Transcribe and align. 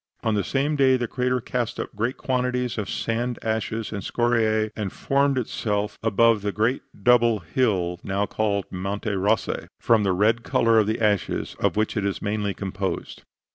On 0.23 0.33
the 0.33 0.43
same 0.43 0.75
day 0.75 0.97
the 0.97 1.07
crater 1.07 1.39
cast 1.39 1.79
up 1.79 1.95
great 1.95 2.17
quantities 2.17 2.79
of 2.79 2.89
sand, 2.89 3.37
ashes 3.43 3.91
and 3.91 4.01
scoriae, 4.01 4.71
and 4.75 4.91
formed 4.91 5.37
above 5.37 5.37
itself 5.45 5.99
the 6.01 6.51
great 6.51 6.81
double 7.03 7.41
coned 7.41 7.51
hill 7.53 7.99
now 8.03 8.25
called 8.25 8.65
Monte 8.71 9.11
Rossi, 9.11 9.67
from 9.79 10.01
the 10.01 10.11
red 10.13 10.41
color 10.41 10.79
of 10.79 10.87
the 10.87 10.99
ashes 10.99 11.55
of 11.59 11.75
which 11.75 11.95
it 11.95 12.03
is 12.03 12.19
mainly 12.19 12.55
composed. 12.55 13.21